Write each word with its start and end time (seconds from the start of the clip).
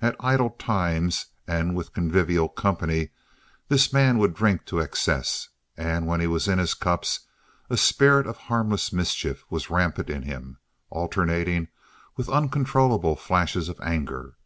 At 0.00 0.16
idle 0.18 0.48
times 0.48 1.26
and 1.46 1.76
with 1.76 1.92
convivial 1.92 2.48
company, 2.48 3.10
this 3.68 3.92
man 3.92 4.16
would 4.16 4.32
drink 4.32 4.64
to 4.64 4.78
excess, 4.80 5.50
and 5.76 6.06
when 6.06 6.20
he 6.22 6.26
was 6.26 6.48
in 6.48 6.56
his 6.58 6.72
cups 6.72 7.26
a 7.68 7.76
spirit 7.76 8.26
of 8.26 8.38
harmless 8.38 8.94
mischief 8.94 9.44
was 9.50 9.68
rampant 9.68 10.08
in 10.08 10.22
him, 10.22 10.56
alternating 10.88 11.68
with 12.16 12.30
uncontrollable 12.30 13.14
flashes 13.14 13.68
of 13.68 13.78
anger. 13.82 14.38